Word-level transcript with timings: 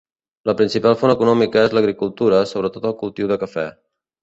La 0.49 0.53
principal 0.61 0.97
font 1.01 1.13
econòmica 1.15 1.67
és 1.69 1.77
l'agricultura, 1.79 2.41
sobre 2.55 2.73
tot 2.79 2.91
el 2.93 2.99
cultiu 3.05 3.33
de 3.35 3.41
cafè. 3.47 3.71